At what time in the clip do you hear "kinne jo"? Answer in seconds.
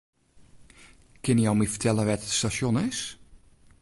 1.23-1.53